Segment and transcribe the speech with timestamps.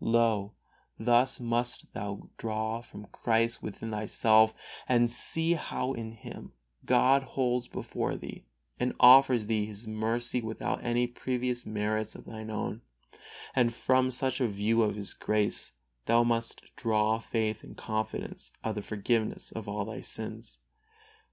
[0.00, 0.52] Lo!
[0.96, 4.54] thus must thou form Christ within thyself
[4.88, 6.52] and see how in Him
[6.86, 8.44] God holds before thee
[8.78, 12.82] and offers thee His mercy without any previous merits of thine own,
[13.56, 15.72] and from such a view of His grace
[16.08, 20.60] must thou draw faith and confidence of the forgiveness of all thy sins.